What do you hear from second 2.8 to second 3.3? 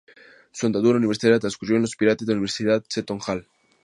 Seton